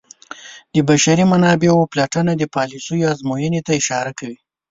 [0.73, 4.37] د بشري منابعو پلټنه د پالیسیو ازموینې ته اشاره کوي.